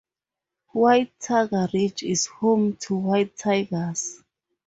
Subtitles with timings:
[0.73, 4.23] White Tiger Ridge is home to white tigers.